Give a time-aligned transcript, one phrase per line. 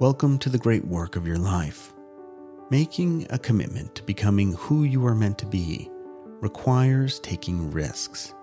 [0.00, 1.92] Welcome to the great work of your life.
[2.68, 5.88] Making a commitment to becoming who you are meant to be
[6.40, 8.34] requires taking risks.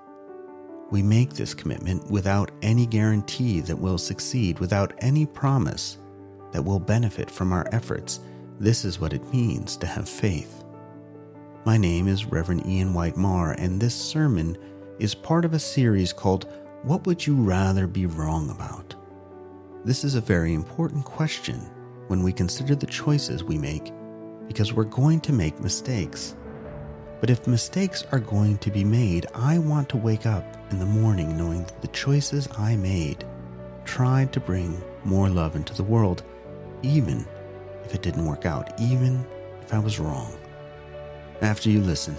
[0.92, 5.98] We make this commitment without any guarantee that we'll succeed, without any promise
[6.54, 8.22] that we'll benefit from our efforts.
[8.58, 10.64] This is what it means to have faith.
[11.66, 14.58] My name is Reverend Ian White Maher, and this sermon
[15.00, 16.48] is part of a series called
[16.84, 18.96] What Would You Rather Be Wrong About?
[19.84, 21.56] This is a very important question
[22.06, 23.92] when we consider the choices we make
[24.48, 26.36] because we're going to make mistakes.
[27.20, 30.86] But if mistakes are going to be made, I want to wake up in the
[30.86, 33.26] morning knowing that the choices I made
[33.84, 36.22] tried to bring more love into the world,
[36.84, 37.26] even
[37.84, 39.26] if it didn't work out, even
[39.64, 40.32] if I was wrong.
[41.42, 42.16] After you listen,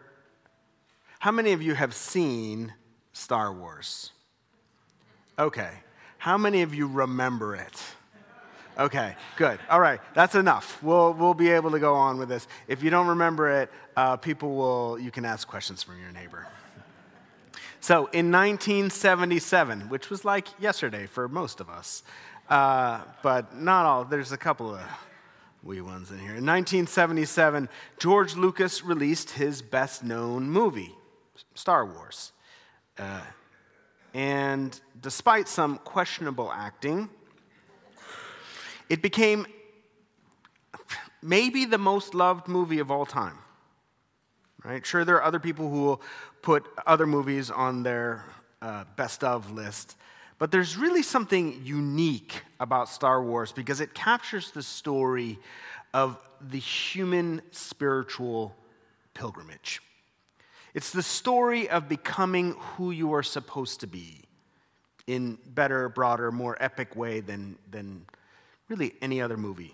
[1.19, 2.73] how many of you have seen
[3.11, 4.11] Star Wars?
[5.37, 5.71] Okay.
[6.17, 7.83] How many of you remember it?
[8.79, 9.59] Okay, good.
[9.71, 10.81] All right, that's enough.
[10.83, 12.47] We'll, we'll be able to go on with this.
[12.67, 16.47] If you don't remember it, uh, people will, you can ask questions from your neighbor.
[17.79, 22.03] So in 1977, which was like yesterday for most of us,
[22.49, 24.81] uh, but not all, there's a couple of
[25.67, 26.35] wee ones in here.
[26.35, 27.67] In 1977,
[27.99, 30.95] George Lucas released his best known movie,
[31.55, 32.31] Star Wars.
[32.97, 33.19] Uh,
[34.13, 37.09] and despite some questionable acting,
[38.87, 39.45] it became
[41.21, 43.37] maybe the most loved movie of all time.
[44.63, 44.85] Right?
[44.85, 46.01] Sure, there are other people who will
[46.41, 48.23] put other movies on their
[48.61, 49.97] uh, best of list,
[50.39, 55.39] but there's really something unique about Star Wars because it captures the story
[55.93, 58.55] of the human spiritual
[59.13, 59.81] pilgrimage.
[60.73, 64.21] It's the story of becoming who you are supposed to be
[65.07, 68.05] in better, broader, more epic way than, than
[68.67, 69.73] really any other movie.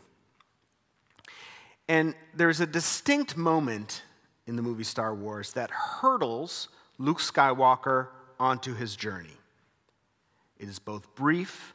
[1.89, 4.03] And there's a distinct moment
[4.47, 8.07] in the movie Star Wars that hurdles Luke Skywalker
[8.39, 9.37] onto his journey.
[10.63, 11.73] It is both brief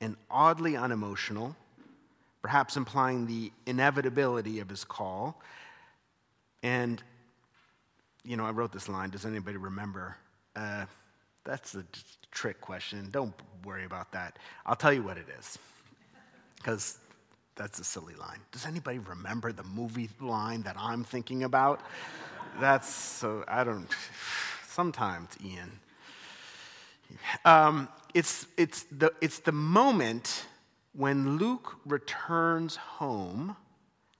[0.00, 1.54] and oddly unemotional,
[2.42, 5.40] perhaps implying the inevitability of his call.
[6.64, 7.00] And,
[8.24, 9.10] you know, I wrote this line.
[9.10, 10.16] Does anybody remember?
[10.56, 10.86] Uh,
[11.44, 11.84] that's a
[12.32, 13.08] trick question.
[13.12, 13.32] Don't
[13.64, 14.40] worry about that.
[14.66, 15.56] I'll tell you what it is,
[16.56, 16.98] because
[17.54, 18.40] that's a silly line.
[18.50, 21.82] Does anybody remember the movie line that I'm thinking about?
[22.58, 23.88] That's so, I don't,
[24.66, 25.70] sometimes, Ian.
[27.44, 30.46] Um, it's, it's, the, it's the moment
[30.92, 33.56] when Luke returns home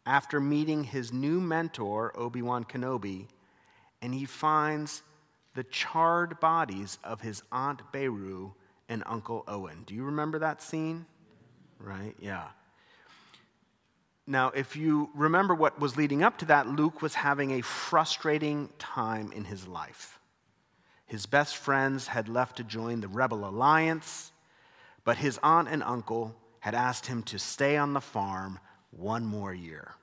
[0.07, 3.27] after meeting his new mentor, Obi Wan Kenobi,
[4.01, 5.03] and he finds
[5.55, 8.53] the charred bodies of his Aunt Beru
[8.89, 9.83] and Uncle Owen.
[9.87, 11.05] Do you remember that scene?
[11.81, 12.15] Right?
[12.21, 12.45] Yeah.
[14.27, 18.69] Now, if you remember what was leading up to that, Luke was having a frustrating
[18.79, 20.21] time in his life.
[21.09, 24.31] His best friends had left to join the rebel alliance,
[25.05, 28.61] but his aunt and uncle had asked him to stay on the farm
[28.91, 29.95] one more year.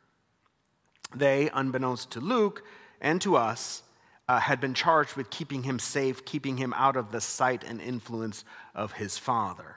[1.13, 2.63] They, unbeknownst to Luke
[2.99, 3.83] and to us,
[4.27, 7.79] uh, had been charged with keeping him safe, keeping him out of the sight and
[7.79, 8.43] influence
[8.73, 9.75] of his father.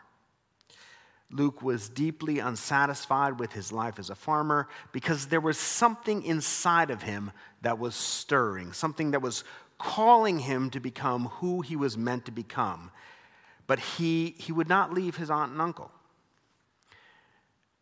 [1.30, 6.90] Luke was deeply unsatisfied with his life as a farmer because there was something inside
[6.90, 9.44] of him that was stirring, something that was
[9.78, 12.90] calling him to become who he was meant to become.
[13.66, 15.90] But he, he would not leave his aunt and uncle.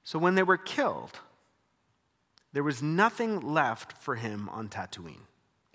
[0.05, 1.19] So when they were killed,
[2.53, 5.27] there was nothing left for him on Tatooine.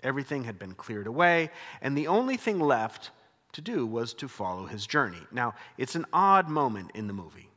[0.02, 3.10] Everything had been cleared away, and the only thing left
[3.52, 5.20] to do was to follow his journey.
[5.30, 7.50] Now, it's an odd moment in the movie.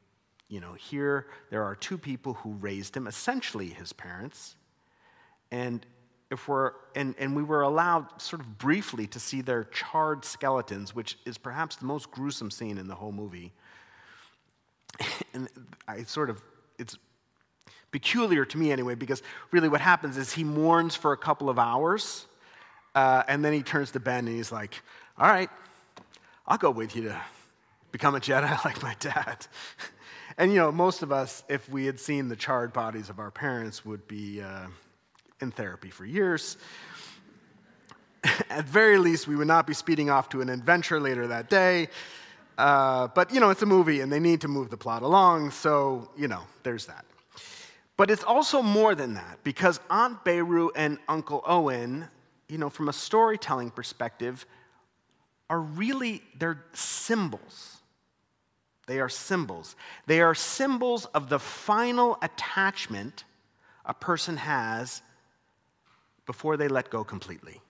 [0.48, 4.56] You know, here there are two people who raised him, essentially his parents,
[5.50, 5.86] and
[6.32, 10.96] if we're, and, and we were allowed sort of briefly to see their charred skeletons,
[10.96, 13.54] which is perhaps the most gruesome scene in the whole movie.
[15.34, 15.48] and
[15.88, 16.42] I sort of,
[16.80, 16.98] it's
[17.92, 21.60] peculiar to me anyway, because really what happens is he mourns for a couple of
[21.60, 22.26] hours,
[22.96, 24.82] uh, and then he turns to Ben and he's like,
[25.18, 25.50] All right,
[26.48, 27.22] I'll go with you to
[27.92, 29.46] become a Jedi like my dad.
[30.38, 33.32] and you know, most of us, if we had seen the charred bodies of our
[33.32, 34.68] parents, would be uh,
[35.46, 36.58] in therapy for years.
[38.50, 41.88] At very least, we would not be speeding off to an adventure later that day.
[42.58, 45.52] Uh, but, you know, it's a movie and they need to move the plot along,
[45.52, 47.06] so, you know, there's that.
[47.98, 52.08] But it's also more than that because Aunt Beru and Uncle Owen,
[52.50, 54.46] you know, from a storytelling perspective,
[55.50, 57.78] are really, they're symbols.
[58.88, 59.76] They are symbols.
[60.08, 63.26] They are symbols of the final attachment
[63.86, 65.02] a person has
[66.26, 67.62] before they let go completely.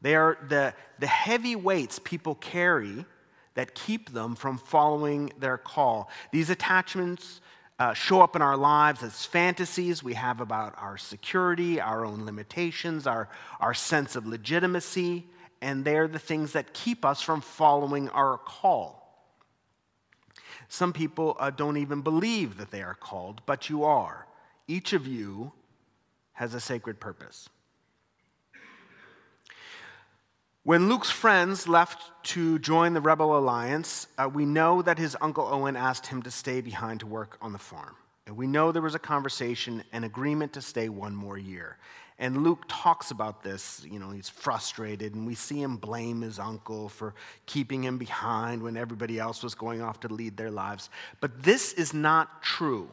[0.00, 3.04] They are the, the heavy weights people carry
[3.54, 6.10] that keep them from following their call.
[6.30, 7.40] These attachments
[7.78, 12.24] uh, show up in our lives as fantasies we have about our security, our own
[12.24, 13.28] limitations, our,
[13.60, 15.24] our sense of legitimacy,
[15.60, 18.98] and they're the things that keep us from following our call.
[20.68, 24.26] Some people uh, don't even believe that they are called, but you are.
[24.66, 25.52] Each of you
[26.32, 27.48] has a sacred purpose.
[30.68, 35.48] When Luke's friends left to join the Rebel Alliance, uh, we know that his uncle
[35.50, 37.96] Owen asked him to stay behind to work on the farm.
[38.26, 41.78] And we know there was a conversation, an agreement to stay one more year.
[42.18, 43.82] And Luke talks about this.
[43.90, 47.14] You know, he's frustrated, and we see him blame his uncle for
[47.46, 50.90] keeping him behind when everybody else was going off to lead their lives.
[51.22, 52.90] But this is not true.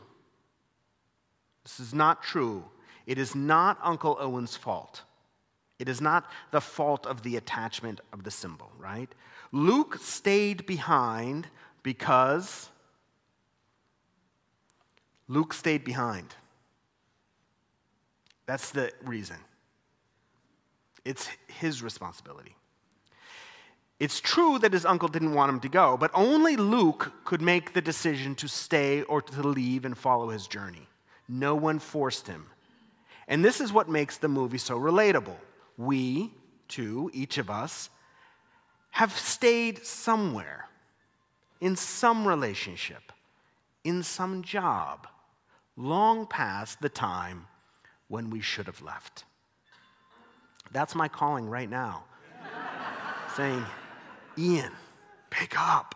[1.63, 2.63] This is not true.
[3.05, 5.01] It is not Uncle Owen's fault.
[5.77, 9.13] It is not the fault of the attachment of the symbol, right?
[9.51, 11.47] Luke stayed behind
[11.83, 12.69] because
[15.27, 16.33] Luke stayed behind.
[18.45, 19.37] That's the reason.
[21.03, 22.55] It's his responsibility.
[23.99, 27.73] It's true that his uncle didn't want him to go, but only Luke could make
[27.73, 30.87] the decision to stay or to leave and follow his journey.
[31.29, 32.47] No one forced him.
[33.27, 35.37] And this is what makes the movie so relatable
[35.77, 36.31] we,
[36.67, 37.89] too, each of us,
[38.91, 40.65] have stayed somewhere,
[41.61, 43.11] in some relationship,
[43.83, 45.07] in some job,
[45.75, 47.47] long past the time
[48.07, 49.23] when we should have left.
[50.71, 52.03] That's my calling right now.
[53.35, 53.65] Saying,
[54.37, 54.71] Ian,
[55.29, 55.95] pick up.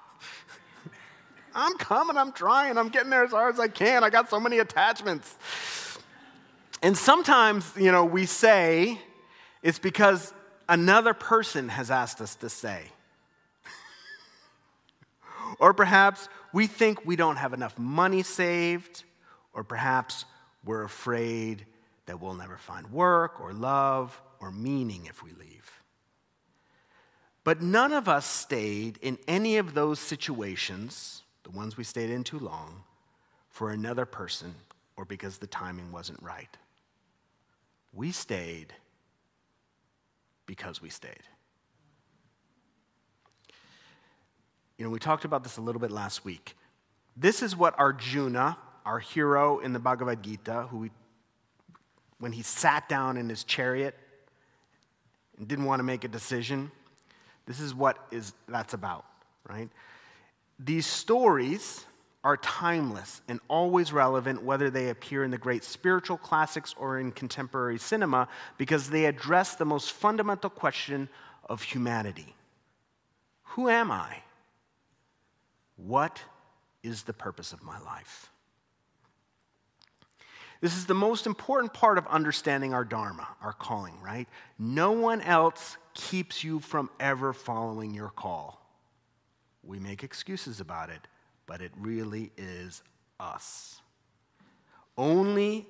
[1.56, 4.04] I'm coming, I'm trying, I'm getting there as hard as I can.
[4.04, 5.38] I got so many attachments.
[6.82, 9.00] And sometimes, you know, we say,
[9.62, 10.34] it's because
[10.68, 12.84] another person has asked us to say.
[15.60, 19.04] or perhaps we think we don't have enough money saved,
[19.54, 20.26] or perhaps
[20.64, 21.66] we're afraid
[22.06, 25.80] that we'll never find work or love or meaning if we leave.
[27.44, 32.24] But none of us stayed in any of those situations, the ones we stayed in
[32.24, 32.84] too long,
[33.50, 34.54] for another person
[34.96, 36.58] or because the timing wasn't right.
[37.94, 38.74] We stayed
[40.50, 41.22] because we stayed.
[44.80, 46.56] You know, we talked about this a little bit last week.
[47.16, 50.92] This is what Arjuna, our hero in the Bhagavad Gita, who we,
[52.18, 53.94] when he sat down in his chariot
[55.38, 56.72] and didn't want to make a decision,
[57.46, 59.06] this is what is that's about,
[59.48, 59.70] right?
[60.58, 61.86] These stories
[62.24, 67.12] are timeless and always relevant, whether they appear in the great spiritual classics or in
[67.12, 71.08] contemporary cinema, because they address the most fundamental question
[71.48, 72.36] of humanity
[73.44, 74.18] Who am I?
[75.78, 76.22] What
[76.84, 78.30] is the purpose of my life?
[80.62, 84.28] This is the most important part of understanding our Dharma, our calling, right?
[84.58, 88.62] No one else keeps you from ever following your call.
[89.64, 91.08] We make excuses about it
[91.50, 92.84] but it really is
[93.20, 93.82] us.
[94.96, 95.66] Only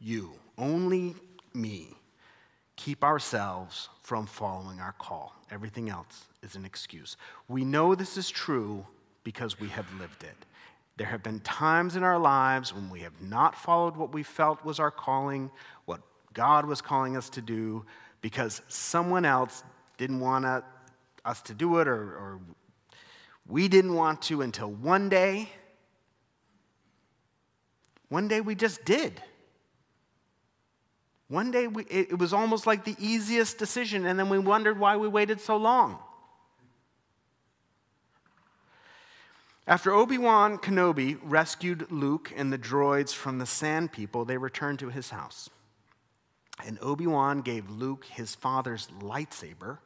[0.00, 1.14] you, only
[1.52, 1.88] me,
[2.76, 5.36] keep ourselves from following our call.
[5.50, 7.18] Everything else is an excuse.
[7.48, 8.84] We know this is true
[9.24, 10.46] because we have lived it.
[10.96, 14.64] There have been times in our lives when we have not followed what we felt
[14.64, 15.50] was our calling,
[15.84, 16.00] what
[16.32, 17.84] God was calling us to do,
[18.22, 19.64] because someone else
[19.98, 20.64] didn't want
[21.26, 22.40] us to do it or, or
[23.46, 25.48] we didn't want to until one day.
[28.08, 29.22] One day we just did.
[31.28, 34.78] One day we, it, it was almost like the easiest decision, and then we wondered
[34.78, 35.98] why we waited so long.
[39.66, 44.78] After Obi Wan Kenobi rescued Luke and the droids from the Sand People, they returned
[44.80, 45.48] to his house.
[46.64, 49.78] And Obi Wan gave Luke his father's lightsaber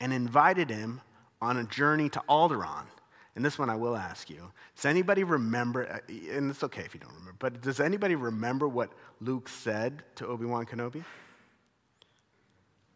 [0.00, 1.00] and invited him
[1.40, 2.86] on a journey to Alderaan.
[3.34, 4.50] And this one I will ask you.
[4.74, 5.98] Does anybody remember, uh,
[6.32, 8.90] and it's okay if you don't remember, but does anybody remember what
[9.20, 11.04] Luke said to Obi Wan Kenobi?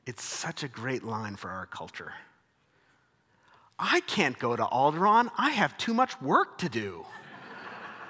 [0.06, 2.12] It's such a great line for our culture.
[3.78, 5.30] I can't go to Alderaan.
[5.36, 7.04] I have too much work to do.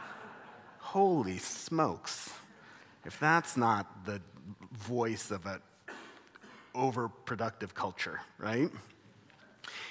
[0.78, 2.30] Holy smokes.
[3.04, 4.20] If that's not the
[4.72, 5.60] voice of an
[6.74, 8.70] overproductive culture, right?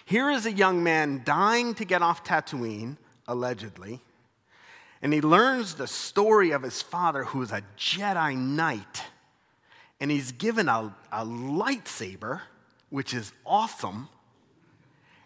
[0.06, 2.98] Here is a young man dying to get off Tatooine,
[3.28, 4.02] allegedly,
[5.02, 9.04] and he learns the story of his father, who is a Jedi Knight,
[10.00, 12.42] and he's given a, a lightsaber,
[12.90, 14.10] which is awesome,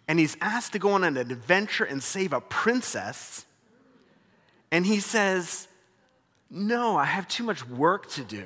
[0.06, 3.46] and he's asked to go on an adventure and save a princess,
[4.70, 5.66] and he says,
[6.50, 8.44] No, I have too much work to do.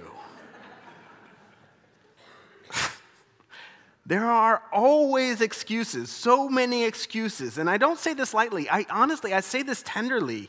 [4.09, 7.59] There are always excuses, so many excuses.
[7.59, 8.67] And I don't say this lightly.
[8.71, 10.49] I honestly, I say this tenderly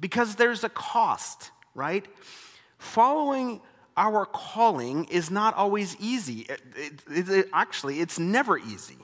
[0.00, 2.06] because there's a cost, right?
[2.78, 3.60] Following
[3.94, 6.46] our calling is not always easy.
[6.48, 8.96] It, it, it, actually, it's never easy.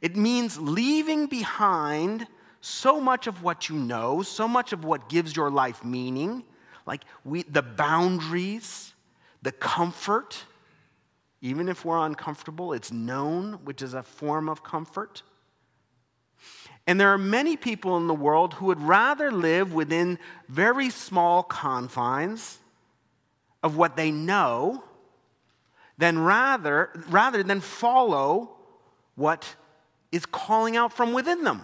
[0.00, 2.26] It means leaving behind
[2.62, 6.42] so much of what you know, so much of what gives your life meaning,
[6.86, 8.94] like we, the boundaries,
[9.42, 10.42] the comfort,
[11.40, 15.22] even if we're uncomfortable, it's known, which is a form of comfort.
[16.86, 20.18] And there are many people in the world who would rather live within
[20.48, 22.58] very small confines
[23.62, 24.82] of what they know
[25.98, 28.56] than rather, rather than follow
[29.16, 29.56] what
[30.12, 31.62] is calling out from within them.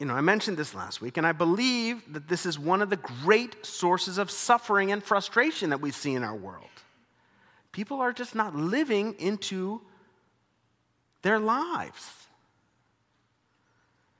[0.00, 2.88] You know, I mentioned this last week, and I believe that this is one of
[2.88, 6.64] the great sources of suffering and frustration that we see in our world.
[7.70, 9.82] People are just not living into
[11.20, 12.14] their lives.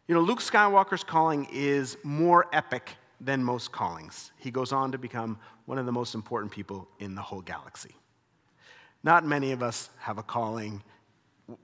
[0.07, 4.33] You know, Luke Skywalker's calling is more epic than most callings.
[4.37, 7.95] He goes on to become one of the most important people in the whole galaxy.
[9.03, 10.83] Not many of us have a calling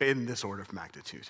[0.00, 1.28] in this order of magnitude.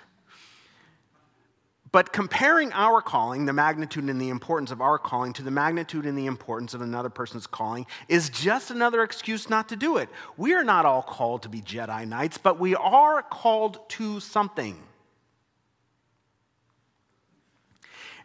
[1.96, 6.04] But comparing our calling, the magnitude and the importance of our calling, to the magnitude
[6.04, 10.10] and the importance of another person's calling is just another excuse not to do it.
[10.36, 14.78] We are not all called to be Jedi Knights, but we are called to something.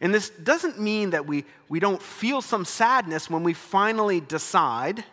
[0.01, 5.06] And this doesn't mean that we, we don't feel some sadness when we finally decide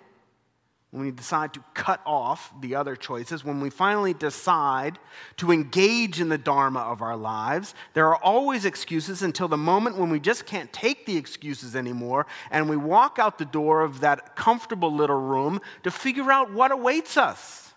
[0.90, 4.98] when we decide to cut off the other choices, when we finally decide
[5.36, 9.98] to engage in the Dharma of our lives, there are always excuses until the moment
[9.98, 14.00] when we just can't take the excuses anymore and we walk out the door of
[14.00, 17.74] that comfortable little room to figure out what awaits us.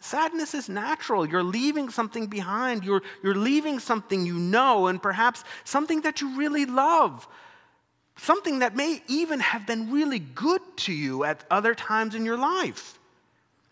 [0.00, 1.26] Sadness is natural.
[1.26, 2.84] You're leaving something behind.
[2.84, 7.28] You're, you're leaving something you know and perhaps something that you really love
[8.18, 12.36] something that may even have been really good to you at other times in your
[12.36, 12.98] life.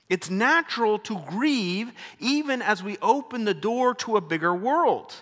[0.09, 5.15] It's natural to grieve even as we open the door to a bigger world.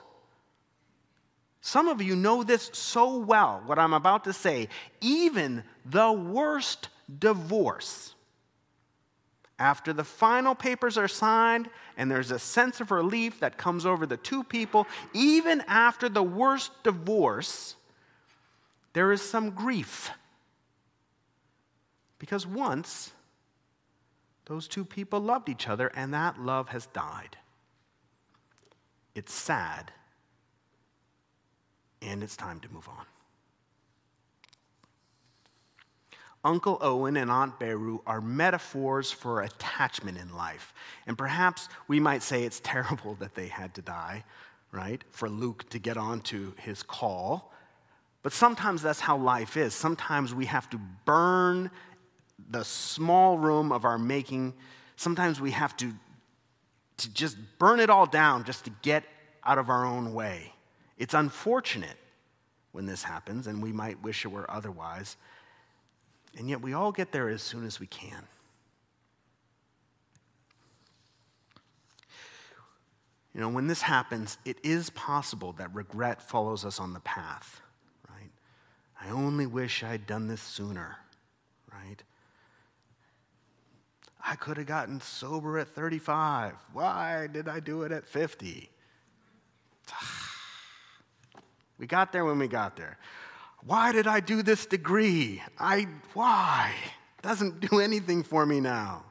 [1.62, 4.68] Some of you know this so well, what I'm about to say.
[5.00, 8.14] Even the worst divorce,
[9.58, 14.04] after the final papers are signed and there's a sense of relief that comes over
[14.04, 17.76] the two people, even after the worst divorce,
[18.94, 20.10] there is some grief.
[22.18, 23.12] Because once,
[24.46, 27.36] those two people loved each other, and that love has died.
[29.14, 29.92] It's sad,
[32.00, 33.04] and it's time to move on.
[36.44, 40.74] Uncle Owen and Aunt Beru are metaphors for attachment in life.
[41.06, 44.24] And perhaps we might say it's terrible that they had to die,
[44.70, 45.02] right?
[45.10, 47.53] For Luke to get on to his call.
[48.24, 49.74] But sometimes that's how life is.
[49.74, 51.70] Sometimes we have to burn
[52.48, 54.54] the small room of our making.
[54.96, 55.92] Sometimes we have to,
[56.96, 59.04] to just burn it all down just to get
[59.44, 60.54] out of our own way.
[60.96, 61.98] It's unfortunate
[62.72, 65.18] when this happens, and we might wish it were otherwise.
[66.38, 68.26] And yet we all get there as soon as we can.
[73.34, 77.60] You know, when this happens, it is possible that regret follows us on the path.
[79.06, 80.96] I only wish I'd done this sooner,
[81.72, 82.02] right?
[84.26, 86.54] I could have gotten sober at 35.
[86.72, 88.70] Why did I do it at 50?
[91.76, 92.98] We got there when we got there.
[93.66, 95.42] Why did I do this degree?
[95.58, 96.72] I why?
[97.20, 99.02] Doesn't do anything for me now.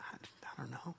[0.00, 0.94] I, I don't know.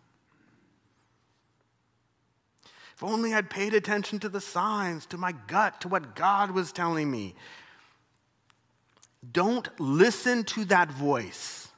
[2.95, 6.71] If only I'd paid attention to the signs, to my gut, to what God was
[6.71, 7.33] telling me.
[9.31, 11.69] Don't listen to that voice.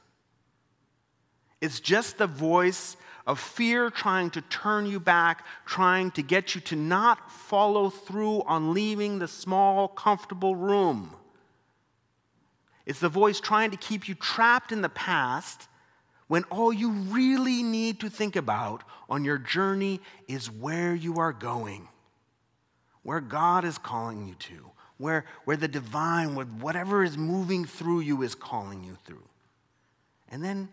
[1.60, 6.60] It's just the voice of fear trying to turn you back, trying to get you
[6.62, 11.14] to not follow through on leaving the small, comfortable room.
[12.84, 15.68] It's the voice trying to keep you trapped in the past
[16.28, 21.32] when all you really need to think about on your journey is where you are
[21.32, 21.88] going,
[23.02, 28.00] where God is calling you to, where, where the divine, with whatever is moving through
[28.00, 29.28] you, is calling you through.
[30.28, 30.68] And then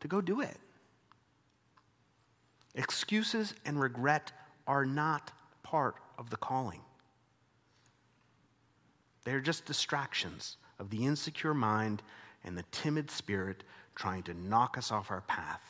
[0.00, 0.56] to go do it.
[2.74, 4.32] Excuses and regret
[4.66, 6.80] are not part of the calling.
[9.24, 12.02] They're just distractions of the insecure mind
[12.44, 13.64] and the timid spirit
[13.94, 15.62] trying to knock us off our path.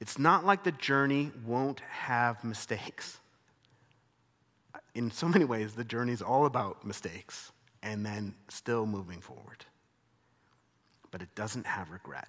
[0.00, 3.20] It's not like the journey won't have mistakes.
[4.94, 9.64] In so many ways, the journey is all about mistakes and then still moving forward.
[11.10, 12.28] But it doesn't have regret.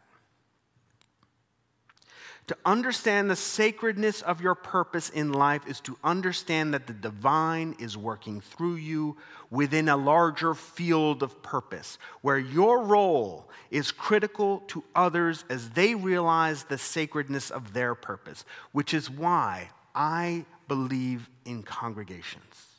[2.48, 7.74] To understand the sacredness of your purpose in life is to understand that the divine
[7.80, 9.16] is working through you
[9.50, 15.96] within a larger field of purpose, where your role is critical to others as they
[15.96, 18.44] realize the sacredness of their purpose,
[18.74, 22.74] which is why I believe in congregations.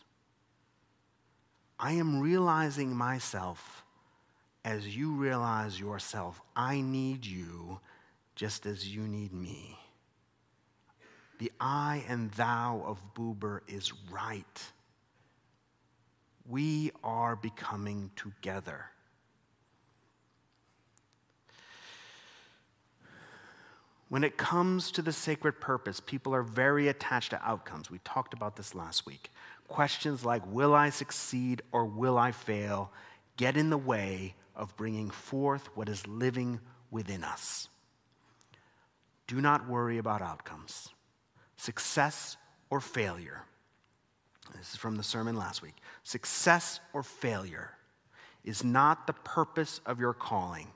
[1.78, 3.84] I am realizing myself
[4.64, 6.40] as you realize yourself.
[6.56, 7.80] I need you
[8.36, 9.78] just as you need me.
[11.38, 14.62] The I and thou of Buber is right.
[16.48, 18.84] We are becoming together.
[24.14, 27.90] When it comes to the sacred purpose, people are very attached to outcomes.
[27.90, 29.28] We talked about this last week.
[29.66, 32.92] Questions like, will I succeed or will I fail,
[33.36, 36.60] get in the way of bringing forth what is living
[36.92, 37.68] within us.
[39.26, 40.90] Do not worry about outcomes,
[41.56, 42.36] success
[42.70, 43.42] or failure.
[44.56, 45.74] This is from the sermon last week.
[46.04, 47.72] Success or failure
[48.44, 50.68] is not the purpose of your calling.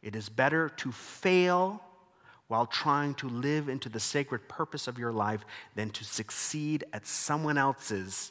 [0.00, 1.82] It is better to fail
[2.48, 7.06] while trying to live into the sacred purpose of your life than to succeed at
[7.06, 8.30] someone else's.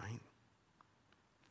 [0.00, 0.20] Right?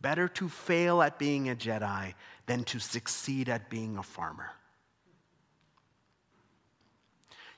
[0.02, 2.14] Better to fail at being a Jedi
[2.46, 4.52] than to succeed at being a farmer.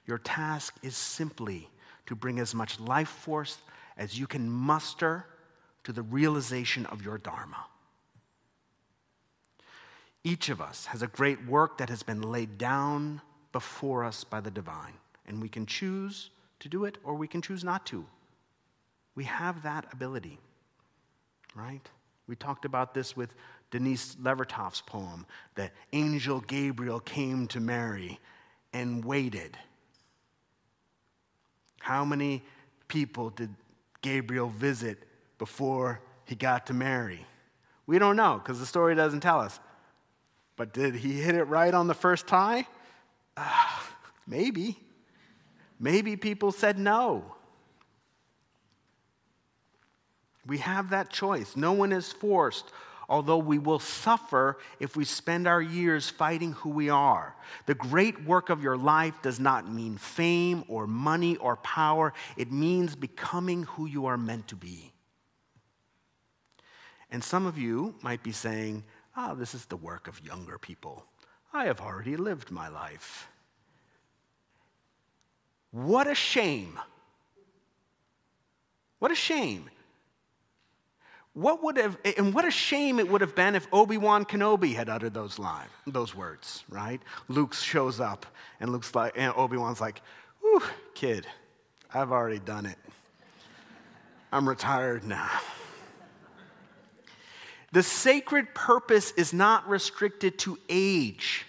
[0.08, 1.70] Your task is simply
[2.06, 3.58] to bring as much life force
[3.98, 5.26] as you can muster
[5.84, 7.66] to the realization of your Dharma.
[10.24, 13.22] Each of us has a great work that has been laid down
[13.56, 14.92] before us by the divine,
[15.28, 18.06] and we can choose to do it or we can choose not to.
[19.16, 20.38] We have that ability,
[21.56, 21.90] right?
[22.28, 23.34] We talked about this with
[23.72, 28.20] Denise Levertov's poem that angel Gabriel came to Mary
[28.74, 29.58] and waited
[31.86, 32.44] how many
[32.90, 33.56] people did
[34.02, 34.98] Gabriel visit
[35.38, 37.26] before he got to Mary?
[37.88, 39.62] We don't know because the story doesn't tell us.
[40.58, 42.68] But did he hit it right on the first try?
[43.38, 43.80] Uh,
[44.28, 44.78] maybe.
[45.80, 47.36] Maybe people said no.
[50.46, 51.56] We have that choice.
[51.56, 52.72] No one is forced
[53.08, 57.36] although we will suffer if we spend our years fighting who we are.
[57.66, 62.52] The great work of your life does not mean fame or money or power, it
[62.52, 64.92] means becoming who you are meant to be.
[67.12, 68.84] And some of you might be saying,
[69.16, 71.06] oh, this is the work of younger people.
[71.56, 73.28] I have already lived my life.
[75.72, 76.80] What a shame.
[79.00, 79.70] What a shame
[81.36, 84.74] what would have, and what a shame it would have been if Obi Wan Kenobi
[84.74, 87.02] had uttered those lines, those words, right?
[87.28, 88.26] Luke shows up,
[88.62, 90.02] and Luke's like, and Obi Wan's like,
[90.40, 90.64] "Whew,
[90.94, 91.28] kid,
[91.94, 92.78] I've already done it.
[94.32, 95.30] I'm retired now."
[97.76, 101.46] The sacred purpose is not restricted to age.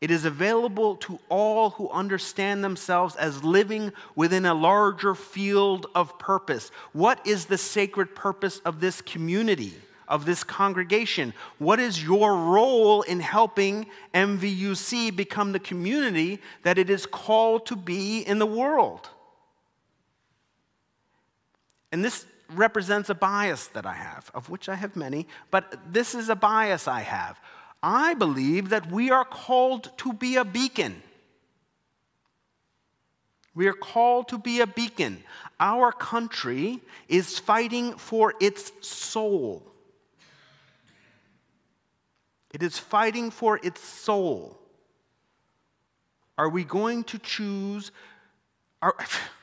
[0.00, 6.16] It is available to all who understand themselves as living within a larger field of
[6.20, 6.70] purpose.
[6.92, 9.74] What is the sacred purpose of this community,
[10.06, 11.34] of this congregation?
[11.58, 17.74] What is your role in helping MVUC become the community that it is called to
[17.74, 19.08] be in the world?
[21.90, 26.14] And this represents a bias that I have, of which I have many, but this
[26.14, 27.40] is a bias I have.
[27.82, 31.02] I believe that we are called to be a beacon.
[33.54, 35.22] We are called to be a beacon.
[35.60, 39.62] Our country is fighting for its soul.
[42.52, 44.58] It is fighting for its soul.
[46.36, 47.90] Are we going to choose?
[48.80, 48.94] Are,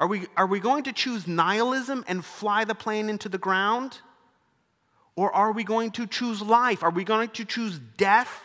[0.00, 3.98] are, we, are we going to choose nihilism and fly the plane into the ground?
[5.14, 6.82] Or are we going to choose life?
[6.82, 8.42] Are we going to choose death?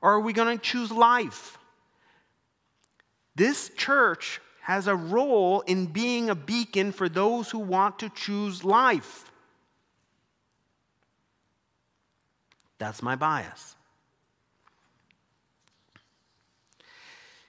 [0.00, 1.58] Or are we going to choose life?
[3.36, 8.64] This church has a role in being a beacon for those who want to choose
[8.64, 9.30] life.
[12.78, 13.76] That's my bias.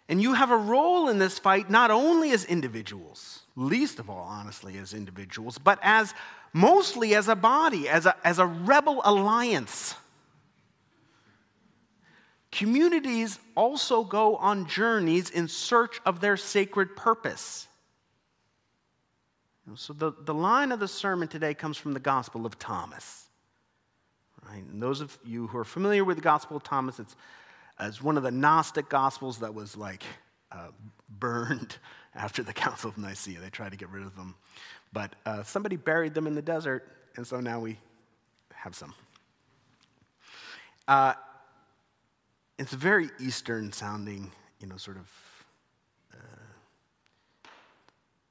[0.10, 4.26] And you have a role in this fight not only as individuals, least of all,
[4.28, 6.13] honestly, as individuals, but as
[6.54, 9.96] mostly as a body, as a, as a rebel alliance.
[12.52, 17.68] Communities also go on journeys in search of their sacred purpose.
[19.76, 23.26] So, the, the line of the sermon today comes from the Gospel of Thomas.
[24.48, 24.63] Right?
[24.63, 27.15] And those of you who are familiar with the Gospel of Thomas, it's,
[27.80, 30.04] it's one of the Gnostic Gospels that was like
[30.52, 30.68] uh,
[31.10, 31.78] burned
[32.15, 33.39] after the Council of Nicaea.
[33.39, 34.36] They tried to get rid of them.
[34.93, 37.78] But uh, somebody buried them in the desert, and so now we
[38.54, 38.93] have some.
[40.88, 41.13] Uh,
[42.58, 45.12] it's a very Eastern sounding, you know, sort of,
[46.13, 47.47] uh,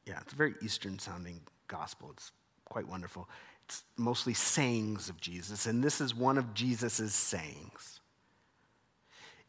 [0.07, 2.11] yeah, it's a very Eastern sounding gospel.
[2.13, 2.33] It's
[2.65, 3.29] quite wonderful.
[3.67, 8.01] It's mostly sayings of Jesus, and this is one of Jesus' sayings.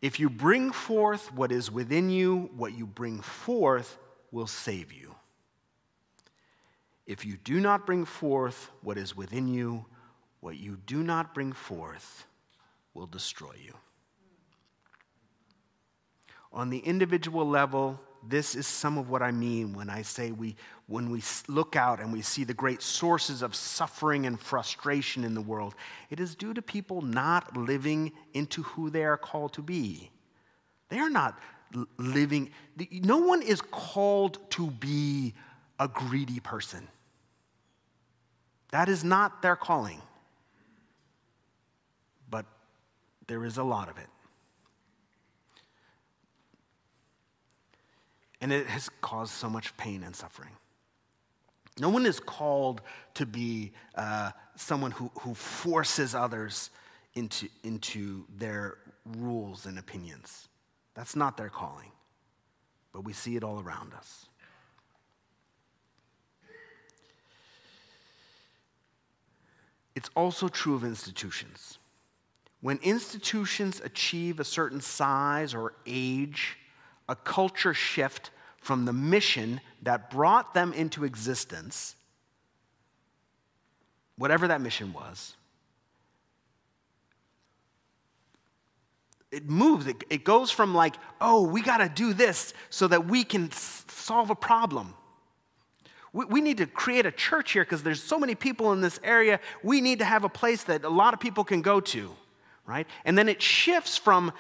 [0.02, 3.98] If you bring forth what is within you, what you bring forth
[4.36, 5.16] will save you.
[7.08, 9.86] If you do not bring forth what is within you,
[10.42, 12.28] what you do not bring forth
[12.94, 13.74] will destroy you.
[16.52, 20.58] On the individual level, this is some of what I mean when I say we,
[20.88, 25.34] when we look out and we see the great sources of suffering and frustration in
[25.34, 25.76] the world,
[26.10, 30.12] it is due to people not living into who they are called to be.
[30.90, 31.40] They are not
[31.98, 32.52] living,
[32.92, 35.34] no one is called to be
[35.80, 36.88] a greedy person.
[38.72, 40.02] That is not their calling.
[42.30, 42.46] But
[43.28, 44.08] there is a lot of it.
[48.42, 50.52] And it has caused so much pain and suffering.
[51.80, 52.82] No one is called
[53.16, 56.70] to be uh, someone who, who forces others
[57.16, 58.78] into, into their
[59.18, 60.48] rules and opinions.
[60.96, 61.92] That's not their calling.
[62.94, 64.28] But we see it all around us.
[69.96, 71.78] It's also true of institutions.
[72.62, 76.58] When institutions achieve a certain size or age,
[77.08, 81.96] a culture shift from the mission that brought them into existence,
[84.18, 85.36] whatever that mission was,
[89.36, 89.86] it moves.
[89.88, 93.48] It, it goes from like, oh, we got to do this so that we can
[93.48, 94.94] s- solve a problem.
[96.14, 99.00] We, we need to create a church here because there's so many people in this
[99.04, 99.40] area.
[99.62, 102.12] We need to have a place that a lot of people can go to
[102.68, 102.88] right?
[103.06, 104.34] And then it shifts from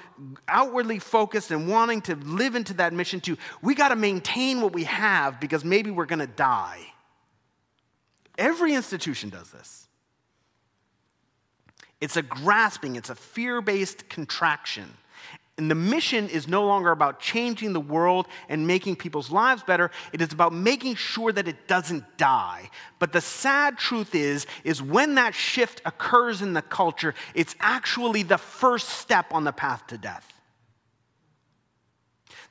[0.47, 4.73] outwardly focused and wanting to live into that mission to we got to maintain what
[4.73, 6.79] we have because maybe we're going to die.
[8.37, 9.84] Every institution does this.
[12.01, 14.89] It's a grasping, it's a fear based contraction.
[15.57, 19.89] And the mission is no longer about changing the world and making people's lives better.
[20.11, 22.69] It is about making sure that it doesn't die.
[22.99, 28.23] But the sad truth is, is when that shift occurs in the culture, it's actually
[28.23, 30.29] the first step on the path to death.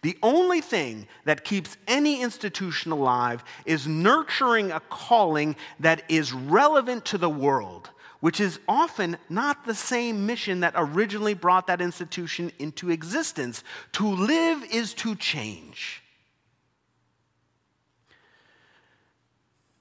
[0.00, 7.04] The only thing that keeps any institution alive is nurturing a calling that is relevant
[7.06, 12.50] to the world which is often not the same mission that originally brought that institution
[12.58, 13.62] into existence.
[13.92, 16.02] To live is to change.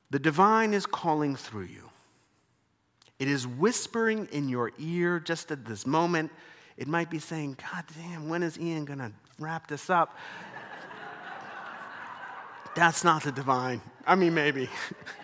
[0.09, 1.89] The divine is calling through you.
[3.19, 6.31] It is whispering in your ear just at this moment.
[6.77, 10.17] It might be saying, God damn, when is Ian going to wrap this up?
[12.75, 13.81] That's not the divine.
[14.05, 14.69] I mean, maybe.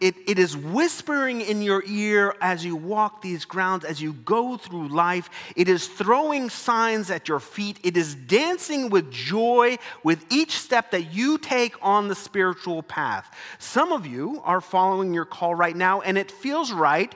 [0.00, 4.56] it, it is whispering in your ear as you walk these grounds, as you go
[4.56, 5.30] through life.
[5.56, 7.78] It is throwing signs at your feet.
[7.82, 13.34] It is dancing with joy with each step that you take on the spiritual path.
[13.58, 17.14] Some of you are following your call right now, and it feels right.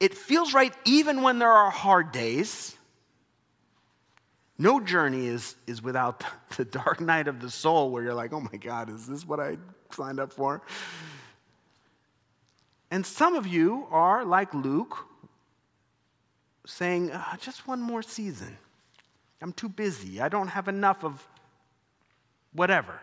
[0.00, 2.76] It feels right even when there are hard days.
[4.58, 6.24] No journey is, is without
[6.56, 9.38] the dark night of the soul where you're like, oh my God, is this what
[9.38, 9.56] I
[9.92, 10.62] signed up for?
[12.90, 15.06] And some of you are like Luke,
[16.66, 18.56] saying, uh, just one more season.
[19.42, 20.20] I'm too busy.
[20.20, 21.26] I don't have enough of
[22.52, 23.00] whatever.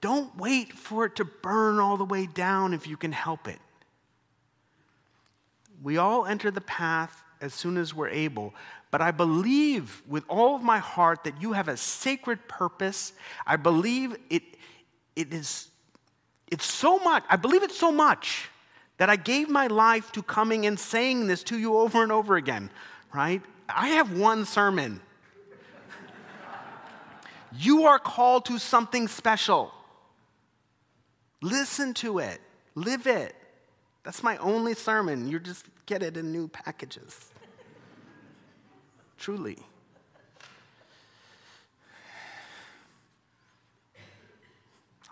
[0.00, 3.58] Don't wait for it to burn all the way down if you can help it.
[5.82, 8.54] We all enter the path as soon as we're able,
[8.90, 13.12] but I believe with all of my heart that you have a sacred purpose.
[13.46, 14.42] I believe it,
[15.14, 15.68] it is
[16.50, 18.48] it's so much, I believe it's so much
[18.98, 22.36] that I gave my life to coming and saying this to you over and over
[22.36, 22.70] again,
[23.12, 23.42] right?
[23.68, 25.00] I have one sermon.
[27.58, 29.72] you are called to something special.
[31.42, 32.40] Listen to it,
[32.74, 33.34] live it.
[34.04, 35.28] That's my only sermon.
[35.28, 37.32] You just get it in new packages.
[39.18, 39.58] Truly.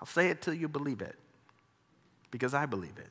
[0.01, 1.17] I'll say it till you believe it
[2.35, 3.11] because I believe it.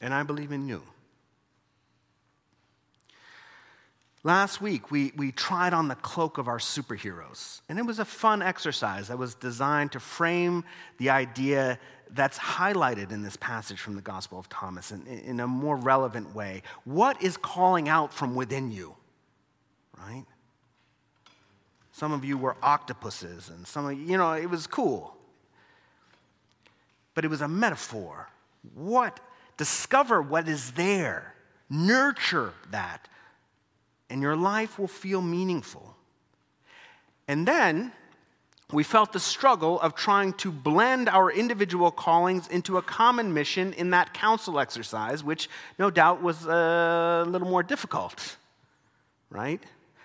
[0.00, 0.82] And I believe in you.
[4.24, 8.04] Last week, we, we tried on the cloak of our superheroes, and it was a
[8.04, 10.64] fun exercise that was designed to frame
[10.98, 11.78] the idea
[12.10, 16.34] that's highlighted in this passage from the Gospel of Thomas in, in a more relevant
[16.34, 16.64] way.
[16.82, 18.96] What is calling out from within you,
[19.96, 20.24] right?
[21.92, 25.14] Some of you were octopuses, and some of you, you know, it was cool
[27.14, 28.28] but it was a metaphor.
[28.74, 29.20] What?
[29.56, 31.34] Discover what is there,
[31.70, 33.08] nurture that,
[34.10, 35.96] and your life will feel meaningful.
[37.26, 37.92] And then
[38.72, 43.72] we felt the struggle of trying to blend our individual callings into a common mission
[43.74, 45.48] in that council exercise, which
[45.78, 48.36] no doubt was a little more difficult,
[49.30, 49.62] right?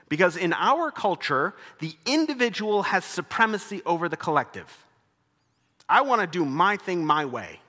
[0.10, 4.86] Because in our culture, the individual has supremacy over the collective.
[5.90, 7.60] I want to do my thing my way.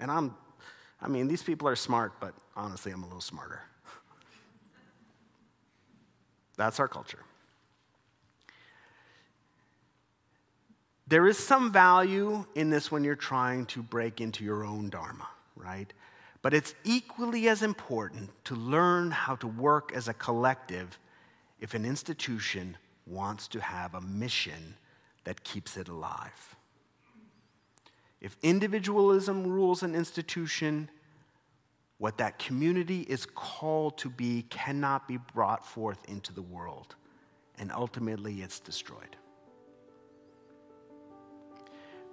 [0.00, 0.34] And I'm,
[1.00, 3.60] I mean, these people are smart, but honestly, I'm a little smarter.
[6.56, 7.20] That's our culture.
[11.06, 15.28] There is some value in this when you're trying to break into your own Dharma,
[15.54, 15.92] right?
[16.40, 20.98] But it's equally as important to learn how to work as a collective
[21.60, 24.76] if an institution wants to have a mission
[25.24, 26.56] that keeps it alive.
[28.24, 30.88] If individualism rules an institution,
[31.98, 36.96] what that community is called to be cannot be brought forth into the world,
[37.58, 39.14] and ultimately it's destroyed.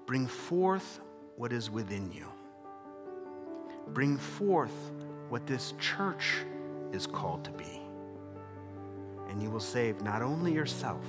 [0.06, 1.00] Bring forth
[1.38, 2.28] what is within you.
[3.94, 4.92] Bring forth
[5.30, 6.40] what this church
[6.92, 7.80] is called to be.
[9.30, 11.06] And you will save not only yourself,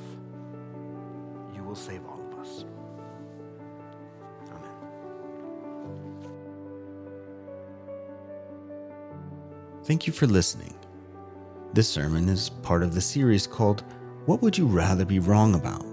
[1.53, 2.65] you will save all of us.
[9.85, 10.75] Thank you for listening.
[11.73, 13.83] This sermon is part of the series called
[14.27, 15.85] What Would You Rather Be Wrong About?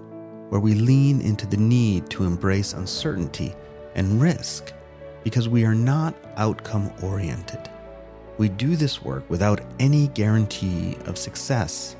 [0.49, 3.53] where we lean into the need to embrace uncertainty
[3.95, 4.73] and risk
[5.23, 7.69] because we are not outcome oriented.
[8.37, 11.95] We do this work without any guarantee of success.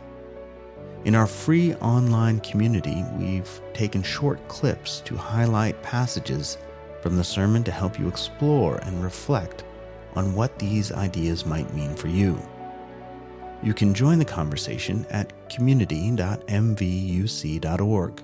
[1.06, 6.58] In our free online community, we've taken short clips to highlight passages
[7.02, 9.64] from the sermon to help you explore and reflect
[10.20, 12.38] on what these ideas might mean for you.
[13.64, 18.24] You can join the conversation at community.mvuc.org.